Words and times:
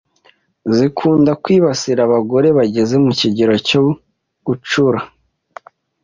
zikunda 0.75 1.31
kwibasira 1.43 1.99
abagore 2.07 2.47
bageze 2.57 2.95
mu 3.03 3.11
kigero 3.19 3.53
cyo 3.67 3.81
gucura 4.45 4.99